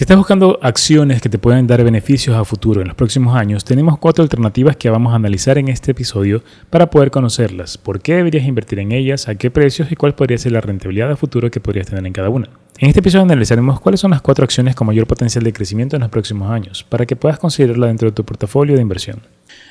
Si 0.00 0.04
estás 0.04 0.16
buscando 0.16 0.58
acciones 0.62 1.20
que 1.20 1.28
te 1.28 1.36
puedan 1.36 1.66
dar 1.66 1.84
beneficios 1.84 2.34
a 2.34 2.46
futuro 2.46 2.80
en 2.80 2.88
los 2.88 2.96
próximos 2.96 3.36
años, 3.36 3.66
tenemos 3.66 3.98
cuatro 3.98 4.22
alternativas 4.22 4.74
que 4.76 4.88
vamos 4.88 5.12
a 5.12 5.16
analizar 5.16 5.58
en 5.58 5.68
este 5.68 5.90
episodio 5.90 6.42
para 6.70 6.88
poder 6.88 7.10
conocerlas, 7.10 7.76
por 7.76 8.00
qué 8.00 8.14
deberías 8.14 8.46
invertir 8.46 8.78
en 8.78 8.92
ellas, 8.92 9.28
a 9.28 9.34
qué 9.34 9.50
precios 9.50 9.92
y 9.92 9.96
cuál 9.96 10.14
podría 10.14 10.38
ser 10.38 10.52
la 10.52 10.62
rentabilidad 10.62 11.12
a 11.12 11.16
futuro 11.16 11.50
que 11.50 11.60
podrías 11.60 11.86
tener 11.86 12.06
en 12.06 12.14
cada 12.14 12.30
una. 12.30 12.48
En 12.78 12.88
este 12.88 13.00
episodio 13.00 13.24
analizaremos 13.24 13.78
cuáles 13.78 14.00
son 14.00 14.12
las 14.12 14.22
cuatro 14.22 14.42
acciones 14.42 14.74
con 14.74 14.86
mayor 14.86 15.06
potencial 15.06 15.44
de 15.44 15.52
crecimiento 15.52 15.96
en 15.96 16.00
los 16.00 16.10
próximos 16.10 16.50
años, 16.50 16.82
para 16.82 17.04
que 17.04 17.14
puedas 17.14 17.38
considerarla 17.38 17.88
dentro 17.88 18.08
de 18.08 18.14
tu 18.14 18.24
portafolio 18.24 18.76
de 18.76 18.80
inversión. 18.80 19.20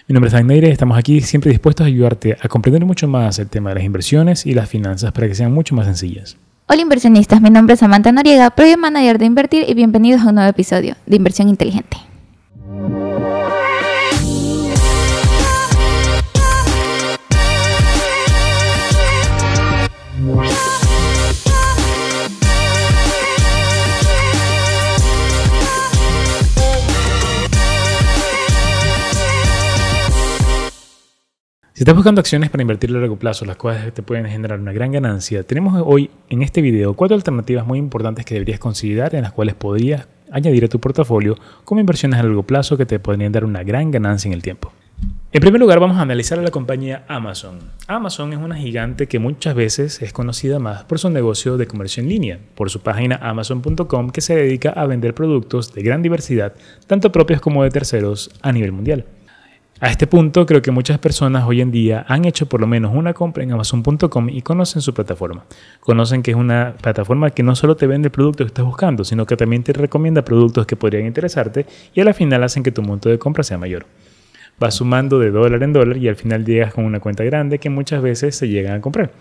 Mi 0.08 0.14
nombre 0.14 0.28
es 0.28 0.36
Agneire 0.36 0.68
y 0.68 0.72
estamos 0.72 1.00
aquí 1.00 1.22
siempre 1.22 1.50
dispuestos 1.50 1.86
a 1.86 1.88
ayudarte 1.88 2.38
a 2.40 2.48
comprender 2.48 2.86
mucho 2.86 3.08
más 3.08 3.40
el 3.40 3.50
tema 3.50 3.70
de 3.70 3.78
las 3.78 3.84
inversiones 3.84 4.46
y 4.46 4.54
las 4.54 4.70
finanzas 4.70 5.12
para 5.12 5.28
que 5.28 5.34
sean 5.34 5.52
mucho 5.52 5.74
más 5.74 5.88
sencillas. 5.88 6.38
Hola 6.72 6.84
inversionistas, 6.84 7.42
mi 7.42 7.50
nombre 7.50 7.74
es 7.74 7.80
Samantha 7.80 8.12
Noriega, 8.12 8.52
Project 8.52 8.78
Manager 8.78 9.18
de 9.18 9.26
Invertir 9.26 9.66
y 9.68 9.74
bienvenidos 9.74 10.22
a 10.22 10.30
un 10.30 10.36
nuevo 10.36 10.52
episodio 10.52 10.96
de 11.08 11.16
Inversión 11.16 11.50
Inteligente. 11.50 11.98
Si 31.80 31.84
estás 31.84 31.96
buscando 31.96 32.20
acciones 32.20 32.50
para 32.50 32.62
invertir 32.62 32.90
a 32.90 33.00
largo 33.00 33.16
plazo, 33.16 33.46
las 33.46 33.56
cuales 33.56 33.94
te 33.94 34.04
pueden 34.04 34.26
generar 34.26 34.60
una 34.60 34.74
gran 34.74 34.92
ganancia, 34.92 35.44
tenemos 35.44 35.82
hoy 35.86 36.10
en 36.28 36.42
este 36.42 36.62
video 36.62 36.94
cuatro 36.94 37.16
alternativas 37.16 37.66
muy 37.66 37.80
importantes 37.80 38.26
que 38.26 38.34
deberías 38.34 38.60
considerar 38.60 39.16
en 39.16 39.22
las 39.22 39.32
cuales 39.32 39.56
podrías 39.56 40.06
añadir 40.30 40.66
a 40.66 40.68
tu 40.68 40.82
portafolio 40.82 41.38
como 41.64 41.80
inversiones 41.80 42.20
a 42.20 42.24
largo 42.24 42.44
plazo 42.44 42.76
que 42.76 42.86
te 42.86 43.00
podrían 43.00 43.32
dar 43.32 43.46
una 43.46 43.64
gran 43.64 43.92
ganancia 43.92 44.28
en 44.28 44.34
el 44.34 44.42
tiempo. 44.42 44.74
En 45.32 45.40
primer 45.40 45.62
lugar, 45.62 45.80
vamos 45.80 45.96
a 45.96 46.02
analizar 46.02 46.38
a 46.38 46.42
la 46.42 46.52
compañía 46.52 47.06
Amazon. 47.08 47.60
Amazon 47.88 48.34
es 48.34 48.40
una 48.40 48.58
gigante 48.58 49.08
que 49.08 49.20
muchas 49.20 49.56
veces 49.56 50.02
es 50.02 50.12
conocida 50.12 50.60
más 50.60 50.84
por 50.84 51.00
su 51.00 51.10
negocio 51.10 51.56
de 51.56 51.68
comercio 51.68 52.04
en 52.04 52.10
línea, 52.10 52.40
por 52.56 52.70
su 52.70 52.82
página 52.82 53.16
amazon.com 53.22 54.10
que 54.10 54.20
se 54.20 54.36
dedica 54.36 54.72
a 54.72 54.86
vender 54.86 55.14
productos 55.14 55.74
de 55.74 55.82
gran 55.82 56.02
diversidad, 56.02 56.56
tanto 56.88 57.14
propios 57.14 57.40
como 57.40 57.64
de 57.64 57.70
terceros, 57.70 58.32
a 58.42 58.52
nivel 58.52 58.74
mundial. 58.74 59.06
A 59.82 59.90
este 59.90 60.08
punto 60.08 60.46
creo 60.46 60.62
que 60.62 60.72
muchas 60.72 61.00
personas 61.00 61.46
hoy 61.48 61.62
en 61.62 61.72
día 61.72 62.04
han 62.10 62.26
hecho 62.26 62.50
por 62.50 62.60
lo 62.60 62.68
menos 62.68 62.94
una 62.94 63.14
compra 63.14 63.44
en 63.44 63.54
amazon.com 63.54 64.28
y 64.28 64.42
conocen 64.42 64.82
su 64.82 64.94
plataforma. 64.94 65.46
Conocen 65.80 66.22
que 66.22 66.32
es 66.32 66.38
una 66.38 66.76
plataforma 66.82 67.30
que 67.30 67.44
no 67.44 67.56
solo 67.56 67.78
te 67.78 67.88
vende 67.88 68.08
el 68.08 68.12
producto 68.12 68.44
que 68.44 68.50
estás 68.50 68.66
buscando, 68.66 69.06
sino 69.06 69.26
que 69.26 69.38
también 69.38 69.64
te 69.64 69.72
recomienda 69.72 70.22
productos 70.22 70.66
que 70.66 70.76
podrían 70.76 71.06
interesarte 71.06 71.66
y 71.94 72.02
a 72.02 72.04
la 72.04 72.14
final 72.14 72.44
hacen 72.44 72.62
que 72.62 72.74
tu 72.74 72.82
monto 72.82 73.08
de 73.08 73.18
compra 73.18 73.42
sea 73.42 73.58
mayor. 73.58 73.86
Vas 74.60 74.76
sumando 74.76 75.18
de 75.18 75.32
dólar 75.32 75.64
en 75.64 75.72
dólar 75.72 75.96
y 75.96 76.10
al 76.10 76.18
final 76.18 76.44
llegas 76.44 76.74
con 76.74 76.84
una 76.84 77.00
cuenta 77.00 77.24
grande 77.24 77.60
que 77.60 77.70
muchas 77.70 78.02
veces 78.02 78.36
se 78.36 78.50
llegan 78.50 78.74
a 78.74 78.82
comprar. 78.82 79.12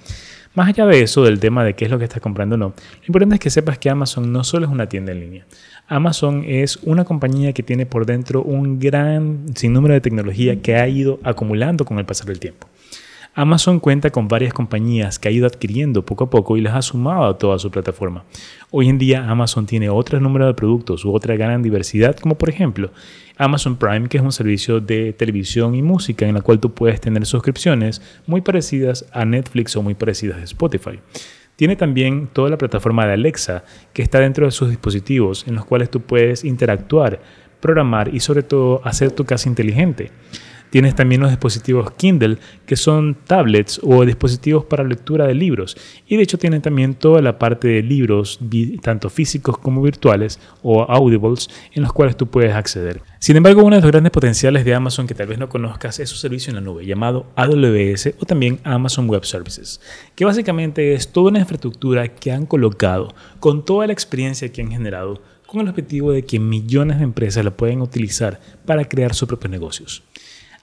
Más 0.55 0.69
allá 0.69 0.87
de 0.87 1.03
eso, 1.03 1.23
del 1.23 1.39
tema 1.41 1.65
de 1.65 1.75
qué 1.75 1.85
es 1.85 1.91
lo 1.91 1.99
que 1.99 2.05
estás 2.05 2.21
comprando 2.21 2.55
o 2.55 2.59
no, 2.59 2.69
lo 2.69 3.07
importante 3.07 3.37
es 3.37 3.41
que 3.41 3.51
sepas 3.51 3.79
que 3.79 3.91
Amazon 3.91 4.33
no 4.33 4.45
solo 4.45 4.67
es 4.67 4.73
una 4.73 4.89
tienda 4.89 5.13
en 5.13 5.21
línea. 5.21 5.47
Amazon 5.87 6.45
es 6.47 6.77
una 6.83 7.05
compañía 7.05 7.53
que 7.53 7.63
tiene 7.63 7.87
por 7.87 8.07
dentro 8.07 8.43
un 8.43 8.79
gran 8.79 9.47
sinnúmero 9.55 9.95
de 9.95 10.01
tecnología 10.01 10.61
que 10.61 10.77
ha 10.77 10.89
ido 10.89 11.19
acumulando 11.23 11.85
con 11.85 11.99
el 11.99 12.05
pasar 12.05 12.27
del 12.27 12.41
tiempo. 12.41 12.67
Amazon 13.39 13.79
cuenta 13.79 14.11
con 14.11 14.27
varias 14.27 14.53
compañías 14.53 15.21
que 15.21 15.29
ha 15.29 15.31
ido 15.31 15.47
adquiriendo 15.47 16.05
poco 16.05 16.25
a 16.25 16.29
poco 16.29 16.57
y 16.57 16.61
las 16.61 16.75
ha 16.75 16.83
sumado 16.83 17.25
a 17.25 17.39
toda 17.39 17.57
su 17.61 17.71
plataforma. 17.71 18.25
Hoy 18.73 18.89
en 18.89 18.99
día 18.99 19.31
Amazon 19.31 19.65
tiene 19.65 19.89
otro 19.89 20.19
número 20.19 20.49
de 20.49 20.55
productos 20.55 21.05
u 21.05 21.15
otra 21.15 21.37
gran 21.37 21.63
diversidad, 21.63 22.17
como 22.17 22.37
por 22.37 22.51
ejemplo 22.51 22.91
Amazon 23.37 23.77
Prime, 23.77 24.09
que 24.09 24.17
es 24.17 24.25
un 24.25 24.33
servicio 24.33 24.81
de 24.81 25.13
televisión 25.13 25.77
y 25.77 25.83
música 25.83 26.27
en 26.27 26.35
la 26.35 26.41
cual 26.41 26.59
tú 26.59 26.75
puedes 26.75 27.01
tener 27.01 27.25
suscripciones 27.27 28.03
muy 28.27 28.41
parecidas 28.41 29.07
a 29.13 29.25
Netflix 29.25 29.77
o 29.77 29.85
muy 29.85 29.95
parecidas 29.95 30.39
a 30.39 30.43
Spotify. 30.43 30.99
Tiene 31.55 31.77
también 31.77 32.27
toda 32.33 32.51
la 32.51 32.59
plataforma 32.59 33.07
de 33.07 33.13
Alexa 33.13 33.63
que 33.93 34.03
está 34.03 34.19
dentro 34.19 34.47
de 34.47 34.51
sus 34.51 34.69
dispositivos 34.69 35.47
en 35.47 35.55
los 35.55 35.65
cuales 35.65 35.93
tú 35.93 36.01
puedes 36.01 36.45
interactuar, 36.45 37.21
programar 37.61 38.13
y 38.13 38.19
sobre 38.19 38.43
todo 38.43 38.81
hacer 38.83 39.13
tu 39.13 39.25
casa 39.25 39.49
inteligente. 39.49 40.11
Tienes 40.71 40.95
también 40.95 41.21
los 41.21 41.31
dispositivos 41.31 41.91
Kindle, 41.93 42.39
que 42.67 42.77
son 42.77 43.17
tablets 43.27 43.81
o 43.83 44.05
dispositivos 44.05 44.65
para 44.65 44.85
lectura 44.85 45.27
de 45.27 45.35
libros. 45.35 45.77
Y 46.07 46.17
de 46.17 46.23
hecho 46.23 46.39
tienen 46.39 46.63
también 46.63 46.95
toda 46.95 47.23
la 47.23 47.39
parte 47.39 47.69
de 47.69 47.83
libros, 47.83 48.39
tanto 48.83 49.09
físicos 49.11 49.59
como 49.59 49.83
virtuales 49.83 50.39
o 50.63 50.83
audibles, 50.83 51.49
en 51.73 51.83
los 51.83 51.93
cuales 51.93 52.17
tú 52.17 52.27
puedes 52.27 52.55
acceder. 52.55 53.01
Sin 53.19 53.37
embargo, 53.37 53.65
uno 53.65 53.77
de 53.77 53.83
los 53.83 53.91
grandes 53.91 54.13
potenciales 54.13 54.65
de 54.65 54.75
Amazon 54.75 55.07
que 55.07 55.15
tal 55.15 55.27
vez 55.27 55.39
no 55.39 55.49
conozcas 55.49 55.99
es 55.99 56.09
su 56.09 56.17
servicio 56.17 56.51
en 56.51 56.57
la 56.57 56.61
nube, 56.61 56.87
llamado 56.87 57.27
AWS 57.35 58.15
o 58.21 58.27
también 58.27 58.61
Amazon 58.63 59.09
Web 59.09 59.25
Services, 59.25 59.81
que 60.15 60.25
básicamente 60.25 60.95
es 60.95 61.09
toda 61.09 61.31
una 61.31 61.41
infraestructura 61.41 62.09
que 62.09 62.31
han 62.31 62.47
colocado 62.47 63.15
con 63.41 63.65
toda 63.65 63.87
la 63.87 63.93
experiencia 63.93 64.53
que 64.53 64.63
han 64.63 64.71
generado 64.71 65.21
con 65.47 65.63
el 65.63 65.69
objetivo 65.69 66.13
de 66.13 66.25
que 66.25 66.39
millones 66.39 66.99
de 66.99 67.05
empresas 67.05 67.43
la 67.45 67.51
puedan 67.51 67.81
utilizar 67.81 68.39
para 68.67 68.85
crear 68.85 69.15
sus 69.15 69.27
propios 69.27 69.51
negocios. 69.51 70.03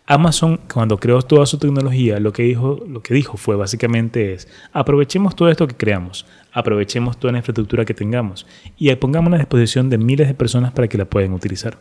Amazon, 0.08 0.60
cuando 0.72 0.98
creó 0.98 1.24
toda 1.24 1.48
su 1.48 1.58
tecnología, 1.58 2.20
lo 2.20 2.32
que 2.32 2.44
dijo, 2.44 3.38
fue 3.38 3.56
básicamente 3.56 4.34
es, 4.34 4.48
aprovechemos 4.72 5.36
todo 5.36 5.50
esto 5.50 5.68
que 5.68 5.76
creamos, 5.76 6.28
aprovechemos 6.52 7.18
toda 7.18 7.32
la 7.32 7.40
infraestructura 7.40 7.86
que 7.86 7.96
tengamos 7.96 8.46
y 8.78 8.94
pongamos 8.98 9.34
a 9.34 9.38
disposición 9.38 9.90
de 9.90 9.98
miles 9.98 10.28
de 10.28 10.36
personas 10.36 10.74
para 10.74 10.88
que 10.88 11.00
la 11.00 11.06
puedan 11.06 11.34
utilizar. 11.34 11.80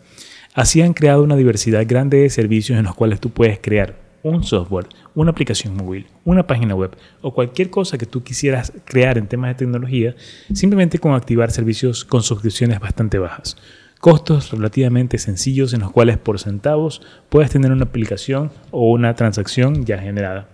Así 0.54 0.80
han 0.80 0.94
creado 0.94 1.22
una 1.22 1.36
diversidad 1.36 1.84
grande 1.86 2.16
de 2.16 2.30
servicios 2.30 2.78
en 2.78 2.86
los 2.86 2.94
cuales 2.94 3.20
tú 3.20 3.28
puedes 3.28 3.58
crear 3.58 3.98
un 4.22 4.42
software, 4.42 4.86
una 5.14 5.32
aplicación 5.32 5.76
móvil, 5.76 6.06
una 6.24 6.46
página 6.46 6.74
web 6.74 6.96
o 7.20 7.34
cualquier 7.34 7.68
cosa 7.68 7.98
que 7.98 8.06
tú 8.06 8.22
quisieras 8.22 8.72
crear 8.86 9.18
en 9.18 9.26
temas 9.26 9.50
de 9.50 9.66
tecnología, 9.66 10.16
simplemente 10.50 10.98
con 10.98 11.12
activar 11.12 11.50
servicios 11.50 12.06
con 12.06 12.22
suscripciones 12.22 12.80
bastante 12.80 13.18
bajas 13.18 13.58
costos 14.04 14.50
relativamente 14.50 15.16
sencillos 15.16 15.72
en 15.72 15.80
los 15.80 15.90
cuales 15.90 16.18
por 16.18 16.38
centavos 16.38 17.00
puedes 17.30 17.50
tener 17.50 17.72
una 17.72 17.84
aplicación 17.84 18.50
o 18.70 18.90
una 18.90 19.14
transacción 19.14 19.86
ya 19.86 19.96
generada. 19.96 20.50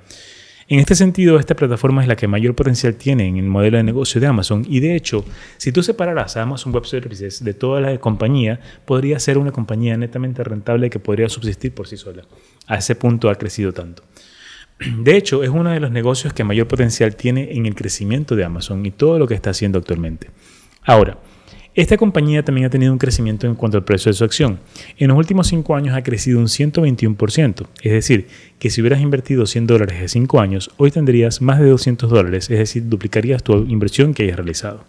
En 0.69 0.79
este 0.79 0.95
sentido, 0.95 1.37
esta 1.37 1.57
plataforma 1.57 2.01
es 2.01 2.07
la 2.07 2.15
que 2.15 2.29
mayor 2.29 2.55
potencial 2.55 2.95
tiene 2.95 3.27
en 3.27 3.39
el 3.39 3.47
modelo 3.47 3.77
de 3.77 3.83
negocio 3.83 4.21
de 4.21 4.29
Amazon 4.29 4.65
y 4.69 4.79
de 4.79 4.95
hecho, 4.95 5.25
si 5.57 5.73
tú 5.73 5.83
separaras 5.83 6.37
a 6.37 6.43
Amazon 6.43 6.73
Web 6.73 6.87
Services 6.87 7.43
de 7.43 7.53
toda 7.53 7.81
la 7.81 7.99
compañía, 7.99 8.61
podría 8.85 9.19
ser 9.19 9.37
una 9.37 9.51
compañía 9.51 9.97
netamente 9.97 10.45
rentable 10.45 10.89
que 10.89 11.01
podría 11.01 11.29
subsistir 11.29 11.75
por 11.75 11.89
sí 11.89 11.97
sola. 11.97 12.23
A 12.69 12.77
ese 12.77 12.95
punto 12.95 13.31
ha 13.31 13.35
crecido 13.35 13.73
tanto. 13.73 14.05
De 15.03 15.17
hecho, 15.17 15.43
es 15.43 15.51
uno 15.51 15.71
de 15.71 15.81
los 15.81 15.91
negocios 15.91 16.33
que 16.33 16.45
mayor 16.45 16.69
potencial 16.69 17.17
tiene 17.17 17.51
en 17.51 17.67
el 17.67 17.75
crecimiento 17.75 18.37
de 18.37 18.45
Amazon 18.45 18.87
y 18.87 18.93
todo 18.93 19.19
lo 19.19 19.27
que 19.27 19.35
está 19.35 19.51
haciendo 19.51 19.81
actualmente. 19.81 20.31
Ahora, 20.85 21.19
esta 21.75 21.97
compañía 21.97 22.45
también 22.45 22.67
ha 22.67 22.71
tenido 22.71 22.93
un 22.93 22.99
crecimiento 22.99 23.47
en 23.47 23.55
cuanto 23.55 23.79
al 23.79 23.85
precio 23.85 24.11
de 24.11 24.15
su 24.15 24.25
acción. 24.25 24.59
En 24.99 25.09
los 25.09 25.17
últimos 25.17 25.47
5 25.47 25.77
años 25.77 25.95
ha 25.95 26.03
crecido 26.03 26.41
un 26.41 26.47
121%, 26.47 27.67
es 27.83 27.93
decir, 27.93 28.27
que 28.59 28.71
si 28.71 28.81
hubieras 28.81 29.01
invertido 29.01 29.47
100 29.47 29.69
dólares 29.69 30.01
en 30.01 30.09
5 30.09 30.41
años, 30.41 30.71
hoy 30.79 30.91
tendrías 30.91 31.41
más 31.41 31.61
de 31.61 31.69
200 31.69 32.11
dólares, 32.11 32.51
es 32.51 32.59
decir, 32.59 32.89
duplicarías 32.89 33.45
tu 33.45 33.55
inversión 33.69 34.15
que 34.15 34.25
hayas 34.25 34.37
realizado. 34.37 34.85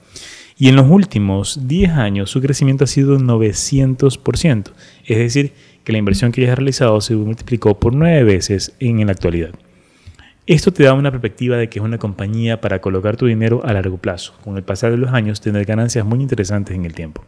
Y 0.57 0.69
en 0.69 0.75
los 0.75 0.89
últimos 0.89 1.67
10 1.67 1.91
años 1.91 2.31
su 2.31 2.41
crecimiento 2.41 2.85
ha 2.85 2.87
sido 2.87 3.17
900%, 3.19 4.71
es 5.05 5.17
decir, 5.17 5.53
que 5.83 5.91
la 5.91 5.99
inversión 5.99 6.31
que 6.31 6.41
hayas 6.41 6.57
realizado 6.57 6.99
se 7.01 7.15
multiplicó 7.15 7.79
por 7.79 7.93
9 7.93 8.23
veces 8.23 8.73
en 8.79 9.05
la 9.05 9.11
actualidad. 9.11 9.51
Esto 10.51 10.73
te 10.73 10.83
da 10.83 10.93
una 10.93 11.11
perspectiva 11.11 11.55
de 11.55 11.69
que 11.69 11.79
es 11.79 11.85
una 11.85 11.97
compañía 11.97 12.59
para 12.59 12.81
colocar 12.81 13.15
tu 13.15 13.25
dinero 13.25 13.61
a 13.63 13.71
largo 13.71 13.95
plazo, 13.95 14.33
con 14.43 14.57
el 14.57 14.63
pasar 14.63 14.91
de 14.91 14.97
los 14.97 15.13
años 15.13 15.39
tener 15.39 15.63
ganancias 15.63 16.05
muy 16.05 16.19
interesantes 16.19 16.75
en 16.75 16.83
el 16.83 16.93
tiempo. 16.93 17.23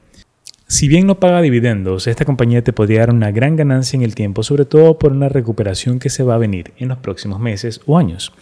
Si 0.67 0.89
bien 0.89 1.07
no 1.07 1.21
paga 1.21 1.41
dividendos, 1.41 2.07
esta 2.07 2.25
compañía 2.25 2.65
te 2.65 2.73
podría 2.73 2.99
dar 2.99 3.11
una 3.11 3.31
gran 3.31 3.55
ganancia 3.55 3.95
en 3.95 4.03
el 4.03 4.13
tiempo, 4.13 4.43
sobre 4.43 4.65
todo 4.65 4.99
por 4.99 5.13
una 5.13 5.29
recuperación 5.29 5.99
que 5.99 6.09
se 6.09 6.23
va 6.23 6.35
a 6.35 6.37
venir 6.37 6.73
en 6.75 6.89
los 6.89 6.97
próximos 6.97 7.39
meses 7.39 7.79
o 7.85 7.97
años. 7.97 8.33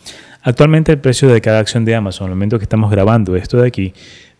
Actualmente 0.43 0.91
el 0.91 0.97
precio 0.97 1.29
de 1.29 1.39
cada 1.39 1.59
acción 1.59 1.85
de 1.85 1.93
Amazon, 1.93 2.25
al 2.25 2.31
momento 2.31 2.57
que 2.57 2.63
estamos 2.63 2.89
grabando 2.89 3.35
esto 3.35 3.61
de 3.61 3.67
aquí, 3.67 3.93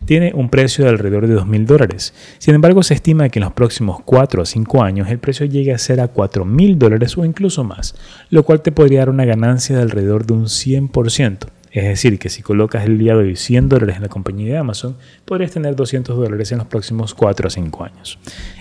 tiene 0.04 0.32
un 0.34 0.48
precio 0.48 0.84
de 0.84 0.90
alrededor 0.90 1.28
de 1.28 1.36
2.000 1.36 1.64
dólares. 1.64 2.12
Sin 2.38 2.56
embargo, 2.56 2.82
se 2.82 2.94
estima 2.94 3.28
que 3.28 3.38
en 3.38 3.44
los 3.44 3.52
próximos 3.52 4.00
4 4.04 4.42
a 4.42 4.46
5 4.46 4.82
años 4.82 5.08
el 5.08 5.20
precio 5.20 5.46
llegue 5.46 5.72
a 5.72 5.78
ser 5.78 6.00
a 6.00 6.12
4.000 6.12 6.76
dólares 6.76 7.16
o 7.16 7.24
incluso 7.24 7.62
más, 7.62 7.94
lo 8.30 8.42
cual 8.42 8.62
te 8.62 8.72
podría 8.72 8.98
dar 9.00 9.10
una 9.10 9.24
ganancia 9.24 9.76
de 9.76 9.82
alrededor 9.82 10.26
de 10.26 10.32
un 10.32 10.46
100%. 10.46 11.46
Es 11.70 11.84
decir, 11.84 12.18
que 12.18 12.28
si 12.28 12.42
colocas 12.42 12.84
el 12.84 12.98
día 12.98 13.14
de 13.14 13.20
hoy 13.20 13.36
100 13.36 13.68
dólares 13.68 13.96
en 13.96 14.02
la 14.02 14.08
compañía 14.08 14.52
de 14.52 14.58
Amazon, 14.58 14.96
podrías 15.24 15.52
tener 15.52 15.74
200 15.76 16.16
dólares 16.16 16.50
en 16.50 16.58
los 16.58 16.66
próximos 16.66 17.14
4 17.14 17.46
a 17.46 17.50
5 17.50 17.84
años. 17.84 18.18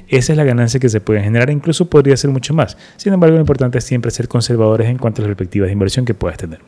Esa 0.07 0.31
es 0.31 0.37
la 0.37 0.43
ganancia 0.45 0.79
que 0.79 0.89
se 0.89 1.01
puede 1.01 1.21
generar, 1.21 1.49
incluso 1.49 1.89
podría 1.89 2.15
ser 2.15 2.29
mucho 2.29 2.53
más. 2.53 2.77
Sin 2.97 3.11
embargo, 3.11 3.35
lo 3.35 3.41
importante 3.41 3.79
es 3.79 3.83
siempre 3.83 4.11
ser 4.11 4.27
conservadores 4.27 4.87
en 4.87 4.97
cuanto 4.97 5.21
a 5.21 5.23
las 5.23 5.29
perspectivas 5.35 5.67
de 5.67 5.73
inversión 5.73 6.05
que 6.05 6.13
puedas 6.13 6.37
tener. 6.37 6.59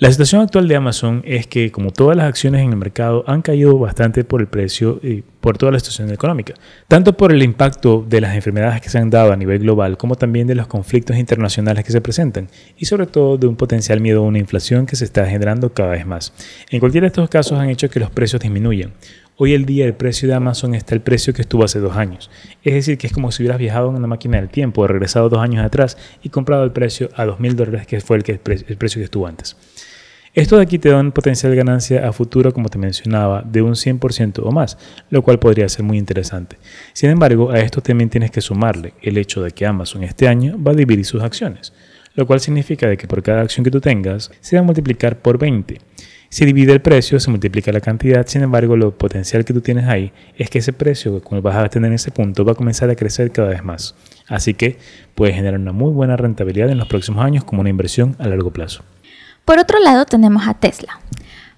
La 0.00 0.12
situación 0.12 0.42
actual 0.42 0.68
de 0.68 0.76
Amazon 0.76 1.22
es 1.24 1.48
que, 1.48 1.72
como 1.72 1.90
todas 1.90 2.16
las 2.16 2.26
acciones 2.26 2.60
en 2.62 2.70
el 2.70 2.76
mercado, 2.76 3.24
han 3.26 3.42
caído 3.42 3.76
bastante 3.80 4.22
por 4.22 4.40
el 4.40 4.46
precio 4.46 5.00
y 5.02 5.24
por 5.40 5.58
toda 5.58 5.72
la 5.72 5.80
situación 5.80 6.12
económica, 6.12 6.54
tanto 6.86 7.16
por 7.16 7.32
el 7.32 7.42
impacto 7.42 8.06
de 8.08 8.20
las 8.20 8.36
enfermedades 8.36 8.80
que 8.80 8.90
se 8.90 8.98
han 8.98 9.10
dado 9.10 9.32
a 9.32 9.36
nivel 9.36 9.58
global, 9.58 9.96
como 9.96 10.14
también 10.14 10.46
de 10.46 10.54
los 10.54 10.68
conflictos 10.68 11.16
internacionales 11.16 11.84
que 11.84 11.90
se 11.90 12.00
presentan, 12.00 12.48
y 12.76 12.84
sobre 12.84 13.06
todo 13.06 13.38
de 13.38 13.48
un 13.48 13.56
potencial 13.56 14.00
miedo 14.00 14.20
a 14.20 14.28
una 14.28 14.38
inflación 14.38 14.86
que 14.86 14.94
se 14.94 15.04
está 15.04 15.26
generando 15.26 15.74
cada 15.74 15.90
vez 15.90 16.06
más. 16.06 16.32
En 16.70 16.78
cualquiera 16.78 17.06
de 17.06 17.08
estos 17.08 17.28
casos 17.28 17.58
han 17.58 17.68
hecho 17.68 17.90
que 17.90 17.98
los 17.98 18.12
precios 18.12 18.40
disminuyan. 18.40 18.92
Hoy 19.36 19.52
el 19.52 19.66
día 19.66 19.84
el 19.84 19.94
precio 19.94 20.28
de 20.28 20.34
Amazon 20.34 20.76
está 20.76 20.94
el 20.94 21.00
precio 21.00 21.34
que 21.34 21.42
estuvo 21.42 21.64
hace 21.64 21.80
dos 21.80 21.96
años. 21.96 22.30
Es 22.62 22.74
decir, 22.74 22.98
que 22.98 23.08
es 23.08 23.12
como 23.12 23.32
si 23.32 23.42
hubieras 23.42 23.58
viajado 23.58 23.88
en 23.88 23.96
una 23.96 24.06
máquina 24.06 24.36
del 24.36 24.48
tiempo, 24.48 24.86
regresado 24.86 25.28
dos 25.28 25.40
años 25.40 25.64
atrás 25.64 25.96
y 26.22 26.28
comprado 26.28 26.62
el 26.62 26.70
precio 26.70 27.08
a 27.16 27.24
dos 27.24 27.40
mil 27.40 27.56
dólares, 27.56 27.86
que 27.88 28.00
fue 28.00 28.16
el, 28.16 28.22
que, 28.22 28.32
el 28.32 28.76
precio 28.76 29.00
que 29.00 29.04
estuvo 29.04 29.26
antes. 29.26 29.56
Esto 30.34 30.56
de 30.56 30.62
aquí 30.62 30.78
te 30.78 30.90
da 30.90 31.00
un 31.00 31.10
potencial 31.10 31.54
ganancia 31.54 32.06
a 32.06 32.12
futuro, 32.12 32.52
como 32.52 32.68
te 32.68 32.78
mencionaba, 32.78 33.42
de 33.42 33.62
un 33.62 33.72
100% 33.72 34.40
o 34.44 34.50
más, 34.52 34.76
lo 35.10 35.22
cual 35.22 35.38
podría 35.38 35.68
ser 35.68 35.84
muy 35.84 35.96
interesante. 35.96 36.58
Sin 36.92 37.10
embargo, 37.10 37.50
a 37.50 37.60
esto 37.60 37.80
también 37.80 38.10
tienes 38.10 38.30
que 38.30 38.42
sumarle 38.42 38.92
el 39.00 39.16
hecho 39.16 39.42
de 39.42 39.52
que 39.52 39.66
Amazon 39.66 40.04
este 40.04 40.28
año 40.28 40.56
va 40.62 40.72
a 40.72 40.74
dividir 40.74 41.06
sus 41.06 41.22
acciones, 41.22 41.72
lo 42.14 42.26
cual 42.26 42.40
significa 42.40 42.86
de 42.86 42.96
que 42.98 43.08
por 43.08 43.22
cada 43.22 43.40
acción 43.40 43.64
que 43.64 43.70
tú 43.70 43.80
tengas 43.80 44.30
se 44.40 44.56
va 44.56 44.60
a 44.60 44.64
multiplicar 44.64 45.18
por 45.18 45.38
20. 45.38 45.78
Si 46.30 46.44
divide 46.44 46.74
el 46.74 46.82
precio, 46.82 47.18
se 47.20 47.30
multiplica 47.30 47.72
la 47.72 47.80
cantidad, 47.80 48.26
sin 48.26 48.42
embargo, 48.42 48.76
lo 48.76 48.90
potencial 48.98 49.46
que 49.46 49.54
tú 49.54 49.62
tienes 49.62 49.86
ahí 49.86 50.12
es 50.36 50.50
que 50.50 50.58
ese 50.58 50.74
precio 50.74 51.22
que 51.22 51.40
vas 51.40 51.56
a 51.56 51.68
tener 51.70 51.88
en 51.88 51.94
ese 51.94 52.10
punto 52.10 52.44
va 52.44 52.52
a 52.52 52.54
comenzar 52.54 52.90
a 52.90 52.96
crecer 52.96 53.30
cada 53.30 53.48
vez 53.48 53.64
más. 53.64 53.94
Así 54.26 54.52
que 54.52 54.76
puedes 55.14 55.34
generar 55.34 55.58
una 55.58 55.72
muy 55.72 55.90
buena 55.90 56.18
rentabilidad 56.18 56.68
en 56.68 56.76
los 56.76 56.86
próximos 56.86 57.24
años 57.24 57.44
como 57.44 57.62
una 57.62 57.70
inversión 57.70 58.14
a 58.18 58.28
largo 58.28 58.50
plazo. 58.50 58.84
Por 59.48 59.58
otro 59.58 59.78
lado 59.78 60.04
tenemos 60.04 60.46
a 60.46 60.52
Tesla, 60.52 61.00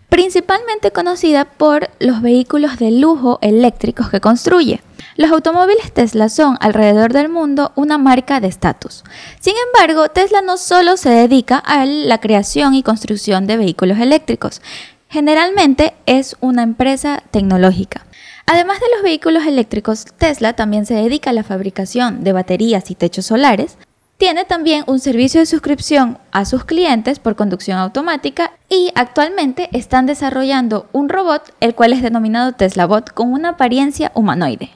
principalmente 0.09 0.93
conocida 0.93 1.45
por 1.45 1.91
los 1.99 2.23
vehículos 2.23 2.79
de 2.79 2.93
lujo 2.93 3.41
eléctricos 3.43 4.11
que 4.11 4.21
construye. 4.21 4.81
Los 5.17 5.33
automóviles 5.33 5.93
Tesla 5.93 6.29
son 6.29 6.57
alrededor 6.61 7.13
del 7.13 7.29
mundo 7.29 7.73
una 7.75 7.99
marca 7.99 8.39
de 8.39 8.47
estatus. 8.47 9.03
Sin 9.41 9.55
embargo, 9.67 10.09
Tesla 10.09 10.41
no 10.41 10.57
solo 10.57 10.97
se 10.97 11.11
dedica 11.11 11.59
a 11.59 11.85
la 11.85 12.21
creación 12.21 12.75
y 12.75 12.85
construcción 12.85 13.49
de 13.49 13.57
vehículos 13.57 13.99
eléctricos, 13.99 14.63
generalmente 15.09 15.95
es 16.07 16.37
una 16.39 16.63
empresa 16.63 17.25
tecnológica. 17.33 18.07
Además 18.47 18.79
de 18.79 18.87
los 18.95 19.03
vehículos 19.03 19.47
eléctricos, 19.47 20.05
Tesla 20.17 20.53
también 20.53 20.87
se 20.87 20.95
dedica 20.95 21.31
a 21.31 21.33
la 21.33 21.43
fabricación 21.43 22.23
de 22.23 22.35
baterías 22.35 22.89
y 22.93 22.95
techos 22.95 23.27
solares, 23.27 23.79
tiene 24.21 24.45
también 24.45 24.85
un 24.87 25.01
servicio 25.01 25.41
de 25.41 25.47
suscripción 25.47 26.19
a 26.31 26.45
sus 26.45 26.65
clientes 26.65 27.19
por 27.19 27.37
conducción 27.37 27.79
automática 27.79 28.53
y 28.69 28.93
actualmente 28.95 29.71
están 29.73 30.05
desarrollando 30.05 30.91
un 30.93 31.09
robot 31.09 31.55
el 31.61 31.75
cual 31.75 31.95
es 31.95 32.03
denominado 32.03 32.53
Tesla 32.53 32.85
Bot 32.85 33.15
con 33.15 33.33
una 33.33 33.51
apariencia 33.51 34.13
humanoide. 34.15 34.69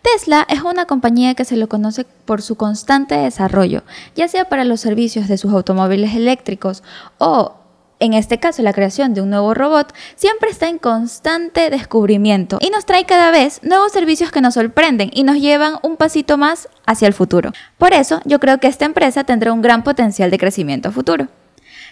Tesla 0.00 0.46
es 0.48 0.62
una 0.62 0.86
compañía 0.86 1.34
que 1.34 1.44
se 1.44 1.58
lo 1.58 1.68
conoce 1.68 2.06
por 2.24 2.40
su 2.40 2.56
constante 2.56 3.16
desarrollo, 3.16 3.82
ya 4.14 4.28
sea 4.28 4.48
para 4.48 4.64
los 4.64 4.80
servicios 4.80 5.28
de 5.28 5.36
sus 5.36 5.52
automóviles 5.52 6.14
eléctricos 6.14 6.82
o 7.18 7.65
en 7.98 8.14
este 8.14 8.38
caso 8.38 8.62
la 8.62 8.72
creación 8.72 9.14
de 9.14 9.20
un 9.20 9.30
nuevo 9.30 9.54
robot, 9.54 9.94
siempre 10.16 10.50
está 10.50 10.68
en 10.68 10.78
constante 10.78 11.70
descubrimiento 11.70 12.58
y 12.60 12.70
nos 12.70 12.84
trae 12.84 13.06
cada 13.06 13.30
vez 13.30 13.60
nuevos 13.62 13.92
servicios 13.92 14.30
que 14.30 14.40
nos 14.40 14.54
sorprenden 14.54 15.10
y 15.12 15.22
nos 15.22 15.36
llevan 15.36 15.78
un 15.82 15.96
pasito 15.96 16.36
más 16.36 16.68
hacia 16.84 17.08
el 17.08 17.14
futuro. 17.14 17.52
Por 17.78 17.94
eso 17.94 18.20
yo 18.24 18.38
creo 18.40 18.58
que 18.58 18.68
esta 18.68 18.84
empresa 18.84 19.24
tendrá 19.24 19.52
un 19.52 19.62
gran 19.62 19.82
potencial 19.82 20.30
de 20.30 20.38
crecimiento 20.38 20.92
futuro. 20.92 21.28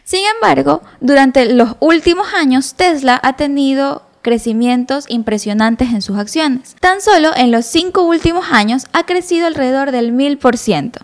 Sin 0.05 0.21
embargo, 0.35 0.83
durante 1.01 1.47
los 1.47 1.77
últimos 1.81 2.35
años 2.35 2.75
Tesla 2.75 3.19
ha 3.23 3.37
tenido 3.37 4.03
crecimientos 4.25 5.05
impresionantes 5.09 5.93
en 5.93 6.03
sus 6.03 6.19
acciones. 6.19 6.77
Tan 6.81 7.01
solo 7.01 7.31
en 7.37 7.51
los 7.51 7.67
cinco 7.67 8.03
últimos 8.03 8.47
años 8.51 8.87
ha 8.93 9.05
crecido 9.05 9.47
alrededor 9.47 9.93
del 9.93 10.13
1000%. 10.13 11.03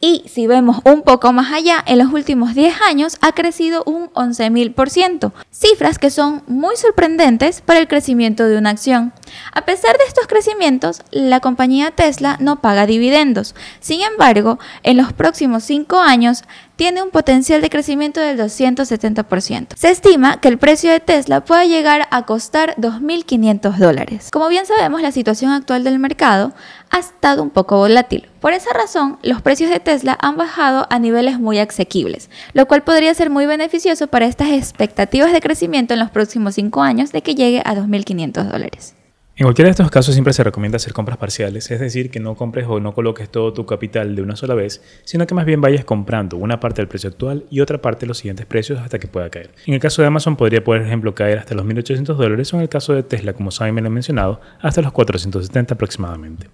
Y 0.00 0.24
si 0.28 0.46
vemos 0.46 0.80
un 0.84 1.02
poco 1.02 1.32
más 1.32 1.52
allá, 1.52 1.82
en 1.86 1.98
los 1.98 2.12
últimos 2.12 2.54
10 2.54 2.82
años 2.82 3.16
ha 3.22 3.32
crecido 3.32 3.82
un 3.86 4.10
11.000%, 4.10 5.32
cifras 5.50 5.98
que 5.98 6.10
son 6.10 6.42
muy 6.46 6.76
sorprendentes 6.76 7.62
para 7.62 7.80
el 7.80 7.88
crecimiento 7.88 8.44
de 8.44 8.58
una 8.58 8.70
acción. 8.70 9.14
A 9.52 9.64
pesar 9.64 9.96
de 9.96 10.04
estos 10.06 10.26
crecimientos, 10.26 11.00
la 11.10 11.40
compañía 11.40 11.90
Tesla 11.90 12.36
no 12.38 12.60
paga 12.60 12.84
dividendos. 12.86 13.54
Sin 13.80 14.02
embargo, 14.02 14.58
en 14.82 14.98
los 14.98 15.12
próximos 15.14 15.64
5 15.64 15.98
años 15.98 16.44
tiene 16.76 17.02
un 17.02 17.10
potencial 17.10 17.60
de 17.60 17.70
crecimiento 17.70 18.20
del 18.20 18.38
270%. 18.38 19.68
Se 19.76 19.90
estima 19.90 20.40
que 20.40 20.48
el 20.48 20.58
precio 20.58 20.90
de 20.90 21.00
Tesla 21.00 21.44
pueda 21.44 21.64
llegar 21.64 22.08
a 22.10 22.26
costar 22.26 22.74
2.500 22.76 23.76
dólares. 23.76 24.28
Como 24.32 24.48
bien 24.48 24.66
sabemos, 24.66 25.02
la 25.02 25.12
situación 25.12 25.52
actual 25.52 25.84
del 25.84 25.98
mercado 25.98 26.52
ha 26.90 26.98
estado 26.98 27.42
un 27.42 27.50
poco 27.50 27.76
volátil. 27.76 28.28
Por 28.40 28.52
esa 28.52 28.72
razón, 28.72 29.18
los 29.22 29.42
precios 29.42 29.70
de 29.70 29.80
Tesla 29.80 30.18
han 30.20 30.36
bajado 30.36 30.86
a 30.90 30.98
niveles 30.98 31.38
muy 31.38 31.58
asequibles, 31.58 32.30
lo 32.52 32.66
cual 32.66 32.82
podría 32.82 33.14
ser 33.14 33.30
muy 33.30 33.46
beneficioso 33.46 34.08
para 34.08 34.26
estas 34.26 34.48
expectativas 34.48 35.32
de 35.32 35.40
crecimiento 35.40 35.94
en 35.94 36.00
los 36.00 36.10
próximos 36.10 36.54
5 36.54 36.82
años 36.82 37.12
de 37.12 37.22
que 37.22 37.34
llegue 37.34 37.62
a 37.64 37.74
2.500 37.74 38.44
dólares. 38.44 38.94
En 39.36 39.46
cualquiera 39.46 39.66
de 39.66 39.72
estos 39.72 39.90
casos 39.90 40.14
siempre 40.14 40.32
se 40.32 40.44
recomienda 40.44 40.76
hacer 40.76 40.92
compras 40.92 41.18
parciales, 41.18 41.68
es 41.68 41.80
decir, 41.80 42.08
que 42.08 42.20
no 42.20 42.36
compres 42.36 42.66
o 42.68 42.78
no 42.78 42.94
coloques 42.94 43.28
todo 43.28 43.52
tu 43.52 43.66
capital 43.66 44.14
de 44.14 44.22
una 44.22 44.36
sola 44.36 44.54
vez, 44.54 44.80
sino 45.02 45.26
que 45.26 45.34
más 45.34 45.44
bien 45.44 45.60
vayas 45.60 45.84
comprando 45.84 46.36
una 46.36 46.60
parte 46.60 46.82
del 46.82 46.86
precio 46.86 47.10
actual 47.10 47.44
y 47.50 47.58
otra 47.58 47.82
parte 47.82 48.02
de 48.02 48.06
los 48.06 48.18
siguientes 48.18 48.46
precios 48.46 48.78
hasta 48.78 49.00
que 49.00 49.08
pueda 49.08 49.30
caer. 49.30 49.50
En 49.66 49.74
el 49.74 49.80
caso 49.80 50.02
de 50.02 50.06
Amazon 50.06 50.36
podría, 50.36 50.62
por 50.62 50.80
ejemplo, 50.80 51.16
caer 51.16 51.40
hasta 51.40 51.56
los 51.56 51.66
1.800 51.66 52.14
dólares 52.14 52.54
o 52.54 52.58
en 52.58 52.62
el 52.62 52.68
caso 52.68 52.94
de 52.94 53.02
Tesla, 53.02 53.32
como 53.32 53.50
saben 53.50 53.74
me 53.74 53.80
lo 53.80 53.88
he 53.88 53.90
mencionado, 53.90 54.40
hasta 54.60 54.82
los 54.82 54.92
470 54.92 55.74
aproximadamente. 55.74 56.46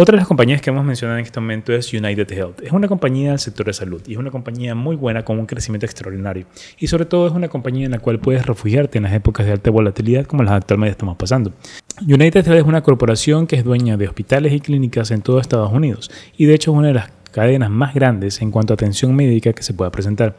Otra 0.00 0.12
de 0.12 0.18
las 0.18 0.28
compañías 0.28 0.62
que 0.62 0.70
hemos 0.70 0.84
mencionado 0.84 1.18
en 1.18 1.24
este 1.24 1.40
momento 1.40 1.72
es 1.72 1.92
United 1.92 2.30
Health. 2.30 2.62
Es 2.62 2.70
una 2.70 2.86
compañía 2.86 3.30
del 3.30 3.40
sector 3.40 3.66
de 3.66 3.72
salud 3.72 4.00
y 4.06 4.12
es 4.12 4.18
una 4.18 4.30
compañía 4.30 4.76
muy 4.76 4.94
buena 4.94 5.24
con 5.24 5.40
un 5.40 5.46
crecimiento 5.46 5.86
extraordinario. 5.86 6.46
Y 6.78 6.86
sobre 6.86 7.04
todo 7.04 7.26
es 7.26 7.32
una 7.32 7.48
compañía 7.48 7.86
en 7.86 7.90
la 7.90 7.98
cual 7.98 8.20
puedes 8.20 8.46
refugiarte 8.46 8.98
en 8.98 9.02
las 9.02 9.12
épocas 9.12 9.44
de 9.44 9.50
alta 9.50 9.72
volatilidad 9.72 10.24
como 10.24 10.44
las 10.44 10.52
actualmente 10.52 10.92
estamos 10.92 11.16
pasando. 11.16 11.52
United 12.00 12.46
Health 12.46 12.60
es 12.60 12.64
una 12.64 12.84
corporación 12.84 13.48
que 13.48 13.56
es 13.56 13.64
dueña 13.64 13.96
de 13.96 14.06
hospitales 14.06 14.52
y 14.52 14.60
clínicas 14.60 15.10
en 15.10 15.20
todo 15.20 15.40
Estados 15.40 15.72
Unidos 15.72 16.12
y 16.36 16.46
de 16.46 16.54
hecho 16.54 16.70
es 16.70 16.78
una 16.78 16.86
de 16.86 16.94
las 16.94 17.10
cadenas 17.32 17.68
más 17.68 17.92
grandes 17.92 18.40
en 18.40 18.52
cuanto 18.52 18.74
a 18.74 18.74
atención 18.74 19.16
médica 19.16 19.52
que 19.52 19.64
se 19.64 19.74
pueda 19.74 19.90
presentar. 19.90 20.36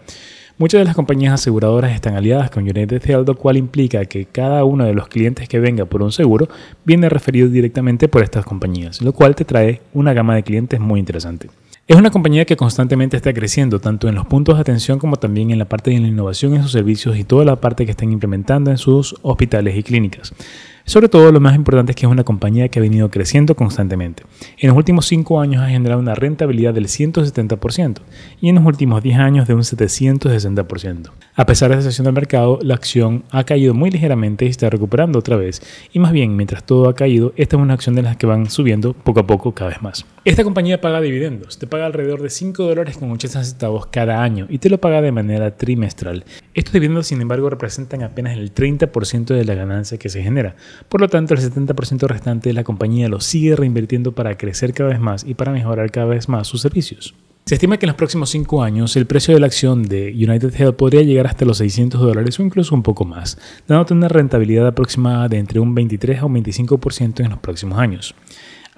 Muchas 0.59 0.79
de 0.79 0.83
las 0.83 0.95
compañías 0.95 1.33
aseguradoras 1.33 1.94
están 1.94 2.17
aliadas 2.17 2.51
con 2.51 2.63
United 2.63 3.01
Health, 3.09 3.25
lo 3.25 3.35
cual 3.35 3.56
implica 3.56 4.03
que 4.03 4.25
cada 4.25 4.65
uno 4.65 4.83
de 4.83 4.94
los 4.94 5.07
clientes 5.07 5.47
que 5.47 5.57
venga 5.57 5.85
por 5.85 6.01
un 6.01 6.11
seguro 6.11 6.50
viene 6.83 7.07
referido 7.07 7.47
directamente 7.47 8.09
por 8.09 8.23
estas 8.23 8.44
compañías, 8.44 9.01
lo 9.01 9.13
cual 9.13 9.35
te 9.35 9.45
trae 9.45 9.79
una 9.93 10.12
gama 10.12 10.36
de 10.36 10.43
clientes 10.43 10.77
muy 10.77 11.00
interesante. 11.00 11.50
Es 11.88 11.95
una 11.95 12.12
compañía 12.12 12.43
que 12.43 12.57
constantemente 12.57 13.15
está 13.15 13.31
creciendo, 13.31 13.79
tanto 13.79 14.10
en 14.10 14.15
los 14.15 14.25
puntos 14.27 14.55
de 14.55 14.62
atención 14.62 15.00
como 15.00 15.15
también 15.15 15.50
en 15.51 15.60
la 15.60 15.69
parte 15.69 15.91
de 15.91 16.00
la 16.01 16.07
innovación 16.10 16.53
en 16.53 16.63
sus 16.63 16.74
servicios 16.74 17.17
y 17.17 17.24
toda 17.24 17.45
la 17.45 17.55
parte 17.55 17.86
que 17.86 17.91
están 17.91 18.12
implementando 18.12 18.69
en 18.69 18.77
sus 18.77 19.15
hospitales 19.22 19.77
y 19.77 19.84
clínicas. 19.84 20.34
Sobre 20.89 21.08
todo, 21.08 21.31
lo 21.31 21.39
más 21.39 21.55
importante 21.55 21.91
es 21.91 21.96
que 21.96 22.08
es 22.08 22.12
una 22.12 22.24
compañía 22.24 22.67
que 22.67 22.79
ha 22.79 22.81
venido 22.81 23.12
creciendo 23.12 23.55
constantemente. 23.55 24.24
En 24.58 24.69
los 24.69 24.75
últimos 24.75 25.05
5 25.05 25.39
años 25.39 25.62
ha 25.62 25.69
generado 25.69 26.00
una 26.00 26.15
rentabilidad 26.15 26.74
del 26.74 26.88
170% 26.88 28.00
y 28.41 28.50
en 28.50 28.55
los 28.55 28.65
últimos 28.65 29.03
10 29.03 29.19
años 29.19 29.48
de 29.48 29.53
un 29.53 29.62
760%. 29.62 31.12
A 31.36 31.46
pesar 31.46 31.69
de 31.69 31.75
esa 31.75 31.91
sesión 31.91 32.05
del 32.05 32.15
mercado, 32.15 32.58
la 32.63 32.74
acción 32.74 33.24
ha 33.29 33.43
caído 33.43 33.75
muy 33.75 33.91
ligeramente 33.91 34.46
y 34.46 34.50
está 34.50 34.67
recuperando 34.72 35.19
otra 35.19 35.36
vez. 35.36 35.62
Y 35.93 36.00
más 36.00 36.12
bien, 36.12 36.36
mientras 36.36 36.63
todo 36.63 36.89
ha 36.89 36.96
caído, 36.96 37.34
esta 37.38 37.55
es 37.55 37.62
una 37.62 37.75
acción 37.75 37.93
de 37.93 38.01
las 38.01 38.17
que 38.17 38.25
van 38.25 38.50
subiendo 38.50 38.93
poco 38.93 39.19
a 39.19 39.27
poco 39.27 39.53
cada 39.53 39.69
vez 39.69 39.84
más. 39.84 40.08
Esta 40.25 40.43
compañía 40.43 40.81
paga 40.81 41.01
dividendos, 41.01 41.60
te 41.60 41.67
paga 41.67 41.86
alrededor 41.86 42.24
de 42.24 42.31
5 42.31 42.63
dólares 42.63 42.98
con 42.98 43.12
80 43.12 43.43
centavos 43.43 43.86
cada 43.86 44.24
año 44.24 44.48
y 44.50 44.58
te 44.58 44.72
lo 44.72 44.79
paga 44.79 45.03
de 45.03 45.12
manera 45.12 45.55
trimestral. 45.55 46.25
Estos 46.55 46.74
dividendos, 46.74 47.05
sin 47.08 47.22
embargo, 47.22 47.50
representan 47.50 48.01
apenas 48.01 48.36
el 48.36 48.53
30% 48.53 49.36
de 49.36 49.46
la 49.46 49.53
ganancia 49.53 50.00
que 50.00 50.10
se 50.10 50.24
genera, 50.24 50.55
por 50.88 51.01
lo 51.01 51.09
tanto, 51.09 51.33
el 51.33 51.39
70% 51.39 52.07
restante 52.07 52.50
de 52.50 52.53
la 52.53 52.63
compañía 52.63 53.09
lo 53.09 53.19
sigue 53.19 53.55
reinvirtiendo 53.55 54.13
para 54.13 54.38
crecer 54.38 54.74
cada 54.74 54.89
vez 54.89 55.00
más 55.00 55.24
y 55.24 55.33
para 55.33 55.51
mejorar 55.51 55.91
cada 55.91 56.07
vez 56.07 56.29
más 56.29 56.48
sus 56.48 56.62
servicios. 56.62 57.13
Se 57.45 57.55
estima 57.55 57.77
que 57.77 57.88
en 57.88 57.89
los 57.89 57.95
próximos 57.95 58.29
5 58.29 58.62
años 58.62 58.95
el 58.95 59.07
precio 59.07 59.33
de 59.33 59.39
la 59.39 59.48
acción 59.48 59.81
de 59.81 60.13
United 60.13 60.53
Health 60.55 60.75
podría 60.75 61.01
llegar 61.01 61.25
hasta 61.25 61.45
los 61.45 61.57
600 61.57 62.00
dólares 62.00 62.39
o 62.39 62.43
incluso 62.43 62.75
un 62.75 62.83
poco 62.83 63.05
más, 63.05 63.39
dándote 63.67 63.95
una 63.95 64.07
rentabilidad 64.07 64.67
aproximada 64.67 65.27
de 65.27 65.39
entre 65.39 65.59
un 65.59 65.74
23 65.74 66.19
a 66.19 66.25
un 66.25 66.36
25% 66.36 67.24
en 67.24 67.31
los 67.31 67.39
próximos 67.39 67.79
años. 67.79 68.13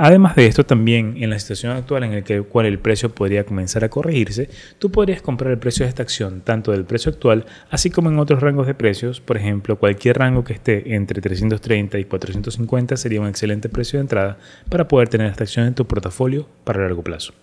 Además 0.03 0.35
de 0.35 0.47
esto, 0.47 0.65
también 0.65 1.13
en 1.19 1.29
la 1.29 1.37
situación 1.37 1.73
actual 1.73 2.03
en 2.03 2.15
la 2.15 2.43
cual 2.45 2.65
el 2.65 2.79
precio 2.79 3.13
podría 3.13 3.45
comenzar 3.45 3.83
a 3.83 3.89
corregirse, 3.89 4.49
tú 4.79 4.91
podrías 4.91 5.21
comprar 5.21 5.51
el 5.51 5.59
precio 5.59 5.85
de 5.85 5.89
esta 5.89 6.01
acción 6.01 6.41
tanto 6.41 6.71
del 6.71 6.85
precio 6.85 7.11
actual, 7.11 7.45
así 7.69 7.91
como 7.91 8.09
en 8.09 8.17
otros 8.17 8.41
rangos 8.41 8.65
de 8.65 8.73
precios. 8.73 9.21
Por 9.21 9.37
ejemplo, 9.37 9.77
cualquier 9.77 10.17
rango 10.17 10.43
que 10.43 10.53
esté 10.53 10.95
entre 10.95 11.21
330 11.21 11.99
y 11.99 12.05
450 12.05 12.97
sería 12.97 13.21
un 13.21 13.27
excelente 13.27 13.69
precio 13.69 13.99
de 13.99 14.01
entrada 14.01 14.39
para 14.69 14.87
poder 14.87 15.07
tener 15.07 15.27
esta 15.29 15.43
acción 15.43 15.67
en 15.67 15.75
tu 15.75 15.85
portafolio 15.85 16.47
para 16.63 16.81
largo 16.81 17.03
plazo. 17.03 17.35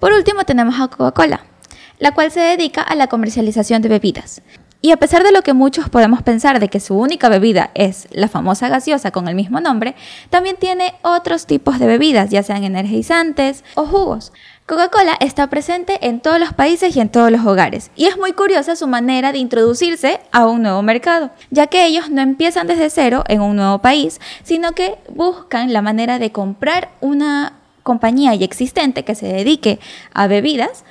Por 0.00 0.12
último, 0.12 0.42
tenemos 0.42 0.74
a 0.80 0.88
Coca-Cola, 0.88 1.46
la 2.00 2.10
cual 2.14 2.32
se 2.32 2.40
dedica 2.40 2.82
a 2.82 2.96
la 2.96 3.06
comercialización 3.06 3.80
de 3.82 3.90
bebidas 3.90 4.42
Y 4.86 4.92
a 4.92 4.98
pesar 4.98 5.24
de 5.24 5.32
lo 5.32 5.42
que 5.42 5.52
muchos 5.52 5.88
podemos 5.88 6.22
pensar 6.22 6.60
de 6.60 6.68
que 6.68 6.78
su 6.78 6.96
única 6.96 7.28
bebida 7.28 7.72
es 7.74 8.06
la 8.12 8.28
famosa 8.28 8.68
gaseosa 8.68 9.10
con 9.10 9.26
el 9.26 9.34
mismo 9.34 9.58
nombre, 9.58 9.96
también 10.30 10.54
tiene 10.54 10.94
otros 11.02 11.46
tipos 11.46 11.80
de 11.80 11.88
bebidas, 11.88 12.30
ya 12.30 12.44
sean 12.44 12.62
energizantes 12.62 13.64
o 13.74 13.84
jugos. 13.84 14.32
Coca-Cola 14.64 15.16
está 15.18 15.50
presente 15.50 16.06
en 16.06 16.20
todos 16.20 16.38
los 16.38 16.52
países 16.52 16.94
y 16.94 17.00
en 17.00 17.08
todos 17.08 17.32
los 17.32 17.44
hogares, 17.44 17.90
y 17.96 18.04
es 18.04 18.16
muy 18.16 18.32
curiosa 18.32 18.76
su 18.76 18.86
manera 18.86 19.32
de 19.32 19.38
introducirse 19.38 20.20
a 20.30 20.46
un 20.46 20.62
nuevo 20.62 20.82
mercado, 20.82 21.32
ya 21.50 21.66
que 21.66 21.84
ellos 21.84 22.08
no 22.08 22.22
empiezan 22.22 22.68
desde 22.68 22.88
cero 22.88 23.24
en 23.26 23.40
un 23.40 23.56
nuevo 23.56 23.80
país, 23.80 24.20
sino 24.44 24.70
que 24.70 24.98
buscan 25.08 25.72
la 25.72 25.82
manera 25.82 26.20
de 26.20 26.30
comprar 26.30 26.90
una 27.00 27.54
compañía 27.82 28.36
ya 28.36 28.44
existente 28.44 29.04
que 29.04 29.16
se 29.16 29.26
dedique 29.26 29.80
a 30.14 30.28
bebidas 30.28 30.84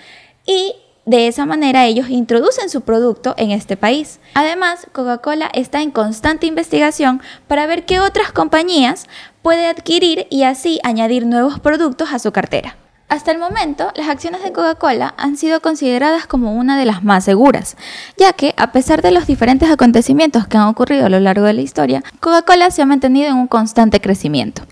y 0.46 0.76
de 1.06 1.28
esa 1.28 1.46
manera 1.46 1.86
ellos 1.86 2.10
introducen 2.10 2.70
su 2.70 2.82
producto 2.82 3.36
en 3.38 3.52
este 3.52 3.78
país. 3.78 4.20
Además, 4.34 4.88
Coca-Cola 4.92 5.50
está 5.54 5.82
en 5.82 5.92
constante 5.92 6.48
investigación 6.48 7.22
para 7.48 7.68
ver 7.68 7.86
qué 7.86 8.00
otras 8.00 8.32
compañías 8.32 9.08
puede 9.42 9.68
adquirir 9.68 10.28
y 10.30 10.44
así 10.44 10.80
añadir 10.84 11.26
nuevos 11.26 11.60
productos 11.60 12.12
a 12.12 12.20
su 12.20 12.32
cartera. 12.32 12.76
Hasta 13.08 13.32
el 13.32 13.38
momento, 13.38 13.92
las 13.96 14.10
acciones 14.10 14.42
de 14.42 14.52
Coca-Cola 14.52 15.14
han 15.18 15.38
sido 15.38 15.62
consideradas 15.62 16.26
como 16.26 16.56
una 16.56 16.76
de 16.76 16.86
las 16.86 17.04
más 17.04 17.24
seguras, 17.24 17.78
ya 18.18 18.34
que 18.34 18.56
a 18.58 18.72
pesar 18.72 19.04
de 19.04 19.12
los 19.12 19.28
diferentes 19.28 19.70
acontecimientos 19.70 20.48
que 20.48 20.58
han 20.58 20.68
ocurrido 20.68 21.06
a 21.06 21.10
lo 21.10 21.20
largo 21.20 21.46
de 21.46 21.54
la 21.54 21.62
historia, 21.62 22.04
Coca-Cola 22.20 22.72
se 22.72 22.82
ha 22.82 22.88
mantenido 22.88 23.30
en 23.30 23.36
un 23.36 23.48
constante 23.48 24.02
crecimiento. 24.02 24.64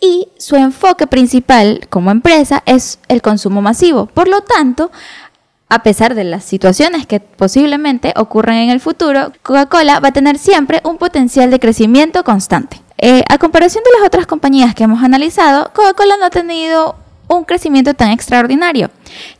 Y 0.00 0.28
su 0.38 0.56
enfoque 0.56 1.06
principal 1.06 1.86
como 1.88 2.10
empresa 2.10 2.62
es 2.66 2.98
el 3.08 3.22
consumo 3.22 3.62
masivo. 3.62 4.06
Por 4.06 4.28
lo 4.28 4.42
tanto, 4.42 4.92
a 5.68 5.82
pesar 5.82 6.14
de 6.14 6.24
las 6.24 6.44
situaciones 6.44 7.06
que 7.06 7.20
posiblemente 7.20 8.12
ocurran 8.16 8.56
en 8.56 8.70
el 8.70 8.80
futuro, 8.80 9.32
Coca-Cola 9.42 10.00
va 10.00 10.08
a 10.08 10.12
tener 10.12 10.38
siempre 10.38 10.80
un 10.84 10.96
potencial 10.96 11.50
de 11.50 11.58
crecimiento 11.58 12.22
constante. 12.24 12.80
Eh, 12.98 13.22
a 13.28 13.38
comparación 13.38 13.84
de 13.84 13.98
las 13.98 14.06
otras 14.06 14.26
compañías 14.26 14.74
que 14.74 14.84
hemos 14.84 15.02
analizado, 15.02 15.70
Coca-Cola 15.74 16.16
no 16.18 16.26
ha 16.26 16.30
tenido 16.30 16.96
un 17.28 17.44
crecimiento 17.44 17.94
tan 17.94 18.10
extraordinario, 18.10 18.90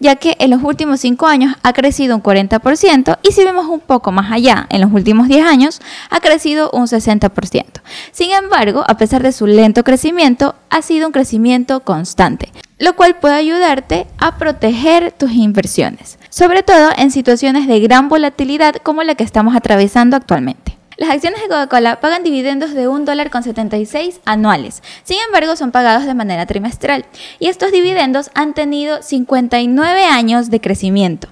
ya 0.00 0.16
que 0.16 0.36
en 0.40 0.50
los 0.50 0.62
últimos 0.62 1.00
5 1.00 1.26
años 1.26 1.54
ha 1.62 1.72
crecido 1.72 2.16
un 2.16 2.22
40% 2.22 3.18
y 3.22 3.32
si 3.32 3.44
vemos 3.44 3.66
un 3.66 3.80
poco 3.80 4.10
más 4.12 4.32
allá, 4.32 4.66
en 4.70 4.80
los 4.80 4.92
últimos 4.92 5.28
10 5.28 5.46
años 5.46 5.80
ha 6.10 6.20
crecido 6.20 6.70
un 6.72 6.86
60%. 6.86 7.64
Sin 8.10 8.32
embargo, 8.32 8.84
a 8.88 8.96
pesar 8.96 9.22
de 9.22 9.32
su 9.32 9.46
lento 9.46 9.84
crecimiento, 9.84 10.56
ha 10.70 10.82
sido 10.82 11.06
un 11.06 11.12
crecimiento 11.12 11.80
constante, 11.80 12.50
lo 12.78 12.94
cual 12.96 13.16
puede 13.16 13.34
ayudarte 13.34 14.06
a 14.18 14.36
proteger 14.36 15.12
tus 15.12 15.32
inversiones, 15.32 16.18
sobre 16.28 16.62
todo 16.62 16.90
en 16.96 17.10
situaciones 17.10 17.66
de 17.66 17.80
gran 17.80 18.08
volatilidad 18.08 18.76
como 18.76 19.02
la 19.02 19.14
que 19.14 19.24
estamos 19.24 19.56
atravesando 19.56 20.16
actualmente. 20.16 20.76
Las 20.98 21.10
acciones 21.10 21.42
de 21.42 21.48
Coca-Cola 21.48 22.00
pagan 22.00 22.22
dividendos 22.22 22.72
de 22.72 22.88
$1,76 22.88 24.20
anuales, 24.24 24.82
sin 25.04 25.18
embargo 25.26 25.54
son 25.54 25.70
pagados 25.70 26.06
de 26.06 26.14
manera 26.14 26.46
trimestral 26.46 27.04
y 27.38 27.48
estos 27.48 27.70
dividendos 27.70 28.30
han 28.34 28.54
tenido 28.54 29.02
59 29.02 30.04
años 30.04 30.50
de 30.50 30.60
crecimiento. 30.60 31.28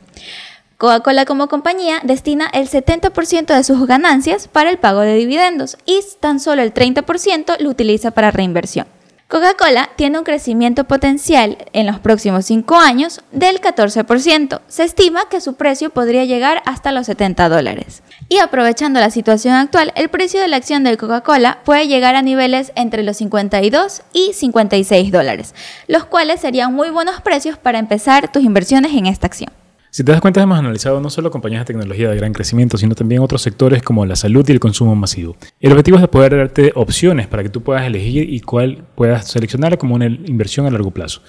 Coca-Cola 0.77 1.25
como 1.25 1.49
compañía 1.49 2.01
destina 2.03 2.51
el 2.53 2.69
70% 2.69 3.55
de 3.55 3.65
sus 3.65 3.87
ganancias 3.87 4.49
para 4.49 4.69
el 4.69 4.77
pago 4.77 5.01
de 5.01 5.15
dividendos 5.15 5.79
y 5.87 6.01
tan 6.21 6.41
solo 6.41 6.61
el 6.61 6.75
30% 6.75 7.59
lo 7.59 7.71
utiliza 7.71 8.11
para 8.11 8.31
reinversión. 8.31 8.87
Coca-Cola 9.27 9.89
tiene 9.97 10.19
un 10.19 10.25
crecimiento 10.25 10.85
potencial 10.85 11.57
en 11.73 11.87
los 11.87 11.99
próximos 11.99 12.45
5 12.45 12.77
años 12.77 13.23
del 13.33 13.61
14%. 13.61 14.61
Se 14.69 14.85
estima 14.85 15.29
que 15.31 15.41
su 15.41 15.55
precio 15.55 15.91
podría 15.91 16.27
llegar 16.27 16.63
hasta 16.67 16.93
los 16.93 17.07
70 17.07 17.49
dólares. 17.49 18.03
Y 18.29 18.39
aprovechando 18.39 19.01
la 19.01 19.11
situación 19.11 19.55
actual, 19.55 19.93
el 19.97 20.11
precio 20.11 20.41
de 20.41 20.49
la 20.49 20.57
acción 20.57 20.85
de 20.85 20.97
Coca-Cola 20.99 21.61
puede 21.65 21.89
llegar 21.89 22.17
a 22.17 22.23
niveles 22.23 22.73
entre 22.77 23.03
los 23.03 23.17
52 23.17 24.03
y 24.13 24.35
56 24.35 25.11
dólares, 25.11 25.55
los 25.89 26.05
cuales 26.05 26.41
serían 26.41 26.75
muy 26.75 26.91
buenos 26.91 27.23
precios 27.23 27.57
para 27.57 27.79
empezar 27.79 28.31
tus 28.31 28.45
inversiones 28.45 28.93
en 28.93 29.07
esta 29.07 29.27
acción. 29.27 29.64
Si 29.95 30.03
te 30.03 30.11
das 30.11 30.21
cuenta, 30.21 30.43
hemos 30.43 30.59
analizado 30.59 31.01
no 31.01 31.09
solo 31.09 31.31
compañías 31.31 31.61
de 31.61 31.67
tecnología 31.67 32.11
de 32.11 32.17
gran 32.17 32.33
crecimiento, 32.33 32.77
sino 32.77 32.97
también 32.97 33.23
otros 33.23 33.43
sectores 33.43 33.81
como 33.81 34.05
la 34.05 34.17
salud 34.17 34.45
y 34.49 34.51
el 34.51 34.59
consumo 34.59 34.97
masivo. 34.97 35.37
El 35.61 35.71
objetivo 35.71 35.99
es 35.99 36.09
poder 36.09 36.37
darte 36.37 36.73
opciones 36.75 37.29
para 37.29 37.45
que 37.45 37.49
tú 37.49 37.63
puedas 37.63 37.87
elegir 37.87 38.29
y 38.29 38.41
cuál 38.41 38.89
puedas 38.97 39.29
seleccionar 39.29 39.79
como 39.79 39.95
una 39.95 40.07
inversión 40.07 40.67
a 40.67 40.71
largo 40.73 40.91
plazo. 40.91 41.23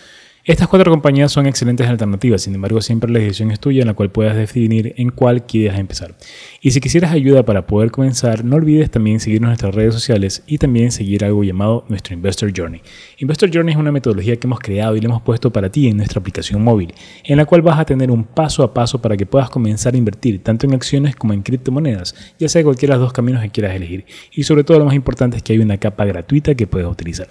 Estas 0.48 0.68
cuatro 0.68 0.92
compañías 0.92 1.32
son 1.32 1.48
excelentes 1.48 1.88
alternativas, 1.88 2.44
sin 2.44 2.54
embargo 2.54 2.80
siempre 2.80 3.12
la 3.12 3.18
decisión 3.18 3.50
es 3.50 3.60
tuya 3.60 3.82
en 3.82 3.88
la 3.88 3.96
cual 3.96 4.12
puedas 4.12 4.36
definir 4.36 4.94
en 4.96 5.10
cuál 5.10 5.48
quieres 5.48 5.80
empezar. 5.80 6.14
Y 6.62 6.70
si 6.70 6.80
quisieras 6.80 7.14
ayuda 7.14 7.44
para 7.44 7.66
poder 7.66 7.90
comenzar, 7.90 8.46
no 8.46 8.58
olvides 8.58 8.92
también 8.92 9.20
seguirnos 9.20 9.48
en 9.48 9.50
nuestras 9.54 9.74
redes 9.74 9.96
sociales 9.96 10.44
y 10.46 10.60
también 10.60 10.92
seguir 10.92 11.26
algo 11.26 11.44
llamado 11.44 11.84
nuestro 11.90 12.14
Investor 12.14 12.54
Journey. 12.56 12.84
Investor 13.18 13.50
Journey 13.52 13.74
es 13.74 13.80
una 13.80 13.92
metodología 13.92 14.36
que 14.36 14.46
hemos 14.46 14.60
creado 14.60 14.96
y 14.96 15.00
le 15.00 15.08
hemos 15.08 15.24
puesto 15.24 15.52
para 15.52 15.72
ti 15.72 15.88
en 15.88 15.98
nuestra 15.98 16.20
aplicación 16.20 16.64
móvil, 16.64 16.94
en 17.24 17.38
la 17.38 17.46
cual 17.46 17.64
vas 17.64 17.80
a 17.80 17.86
tener 17.86 18.12
un 18.12 18.24
paso 18.24 18.62
a 18.62 18.72
paso 18.72 19.02
para 19.02 19.18
que 19.18 19.26
puedas 19.26 19.50
comenzar 19.50 19.96
a 19.96 19.98
invertir 19.98 20.44
tanto 20.44 20.68
en 20.68 20.76
acciones 20.76 21.16
como 21.16 21.34
en 21.34 21.42
criptomonedas, 21.42 22.14
ya 22.38 22.50
sea 22.50 22.64
cualquiera 22.64 22.94
de 22.94 23.00
los 23.00 23.08
dos 23.08 23.14
caminos 23.14 23.42
que 23.42 23.50
quieras 23.50 23.76
elegir. 23.76 24.06
Y 24.32 24.44
sobre 24.44 24.64
todo 24.64 24.78
lo 24.78 24.86
más 24.86 24.94
importante 24.94 25.38
es 25.38 25.42
que 25.42 25.54
hay 25.54 25.60
una 25.60 25.80
capa 25.80 26.06
gratuita 26.06 26.54
que 26.54 26.68
puedes 26.68 26.88
utilizar. 26.88 27.30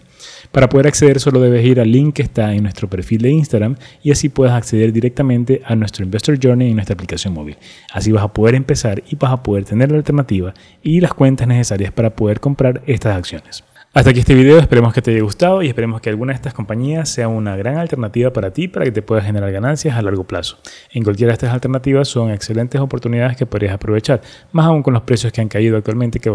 Para 0.51 0.69
poder 0.69 0.89
acceder 0.89 1.21
solo 1.21 1.39
debes 1.39 1.65
ir 1.65 1.79
al 1.79 1.93
link 1.93 2.15
que 2.15 2.23
está 2.23 2.53
en 2.55 2.65
nuestro 2.65 2.89
perfil 2.91 3.04
de 3.05 3.31
Instagram 3.31 3.77
y 4.03 4.11
así 4.11 4.29
puedes 4.29 4.53
acceder 4.53 4.93
directamente 4.93 5.63
a 5.65 5.77
nuestro 5.77 6.05
Investor 6.05 6.39
Journey 6.43 6.71
en 6.71 6.77
nuestra 6.77 6.95
aplicación 6.95 7.35
móvil. 7.35 7.57
Así 7.93 8.13
vas 8.13 8.25
a 8.25 8.33
poder 8.33 8.55
empezar 8.55 9.03
y 9.09 9.17
vas 9.17 9.33
a 9.33 9.43
poder 9.43 9.65
tener 9.65 9.91
la 9.91 9.99
alternativa 9.99 10.55
y 10.83 11.01
las 11.01 11.15
cuentas 11.15 11.47
necesarias 11.47 11.93
para 11.93 12.17
poder 12.17 12.41
comprar 12.41 12.83
estas 12.87 13.17
acciones. 13.17 13.65
Hasta 13.95 14.11
aquí 14.11 14.19
este 14.19 14.35
video, 14.35 14.59
esperemos 14.59 14.93
que 14.93 15.01
te 15.01 15.13
haya 15.13 15.23
gustado 15.23 15.63
y 15.63 15.69
esperemos 15.69 16.01
que 16.01 16.11
alguna 16.11 16.33
de 16.33 16.37
estas 16.37 16.53
compañías 16.53 17.09
sea 17.09 17.29
una 17.29 17.57
gran 17.57 17.79
alternativa 17.79 18.33
para 18.33 18.53
ti 18.53 18.67
para 18.67 18.85
que 18.85 18.91
te 18.91 19.03
puedas 19.03 19.25
generar 19.25 19.53
ganancias 19.53 19.97
a 19.97 20.03
largo 20.03 20.25
plazo. 20.25 20.59
En 20.91 21.05
cualquiera 21.05 21.31
de 21.31 21.35
estas 21.35 21.55
alternativas 21.55 22.09
son 22.09 22.33
excelentes 22.33 22.81
oportunidades 22.81 23.37
que 23.37 23.47
podrías 23.47 23.73
aprovechar, 23.73 24.21
más 24.51 24.67
aún 24.67 24.83
con 24.83 24.95
los 24.95 25.05
precios 25.05 25.33
que 25.33 25.41
han 25.41 25.49
caído 25.49 25.77
actualmente 25.77 26.19
que 26.19 26.29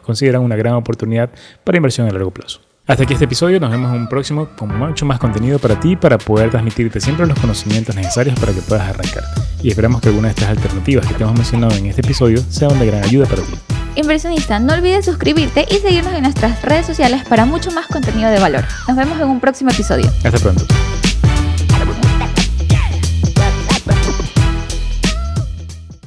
consideran 0.00 0.40
una 0.40 0.56
gran 0.56 0.76
oportunidad 0.76 1.28
para 1.62 1.76
inversión 1.76 2.08
a 2.08 2.10
largo 2.10 2.30
plazo. 2.30 2.62
Hasta 2.86 3.04
aquí 3.04 3.14
este 3.14 3.24
episodio, 3.24 3.58
nos 3.58 3.70
vemos 3.70 3.94
en 3.94 4.02
un 4.02 4.08
próximo 4.08 4.46
con 4.58 4.76
mucho 4.78 5.06
más 5.06 5.18
contenido 5.18 5.58
para 5.58 5.80
ti 5.80 5.96
para 5.96 6.18
poder 6.18 6.50
transmitirte 6.50 7.00
siempre 7.00 7.26
los 7.26 7.38
conocimientos 7.38 7.96
necesarios 7.96 8.38
para 8.38 8.52
que 8.52 8.60
puedas 8.60 8.86
arrancar. 8.86 9.24
Y 9.62 9.70
esperamos 9.70 10.02
que 10.02 10.08
alguna 10.08 10.28
de 10.28 10.34
estas 10.34 10.50
alternativas 10.50 11.06
que 11.06 11.14
te 11.14 11.22
hemos 11.22 11.34
mencionado 11.34 11.74
en 11.76 11.86
este 11.86 12.02
episodio 12.02 12.42
sean 12.50 12.78
de 12.78 12.84
gran 12.84 13.02
ayuda 13.02 13.24
para 13.24 13.40
ti. 13.40 13.54
Inversionista, 13.96 14.58
no 14.58 14.74
olvides 14.74 15.06
suscribirte 15.06 15.64
y 15.70 15.76
seguirnos 15.76 16.12
en 16.12 16.24
nuestras 16.24 16.60
redes 16.60 16.84
sociales 16.84 17.22
para 17.26 17.46
mucho 17.46 17.70
más 17.70 17.86
contenido 17.86 18.30
de 18.30 18.38
valor. 18.38 18.64
Nos 18.86 18.98
vemos 18.98 19.18
en 19.18 19.28
un 19.28 19.40
próximo 19.40 19.70
episodio. 19.70 20.12
Hasta 20.22 20.38
pronto. 20.38 20.66